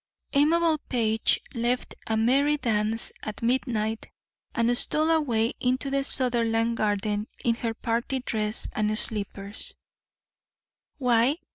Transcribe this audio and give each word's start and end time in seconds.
Amabel 0.33 0.79
Page 0.89 1.39
left 1.53 1.93
a 2.07 2.17
merry 2.17 2.57
dance 2.57 3.11
at 3.21 3.43
midnight 3.43 4.09
and 4.55 4.75
stole 4.75 5.11
away 5.11 5.53
into 5.59 5.91
the 5.91 6.03
Sutherland 6.03 6.77
garden 6.77 7.27
in 7.45 7.53
her 7.57 7.75
party 7.75 8.17
dress 8.21 8.67
and 8.73 8.97
slippers 8.97 9.75
why? 10.97 11.35